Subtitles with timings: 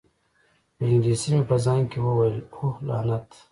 [0.75, 3.27] په انګلیسي مې په ځان کې وویل: اوه، لعنت!